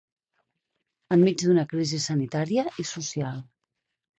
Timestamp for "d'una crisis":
1.43-2.09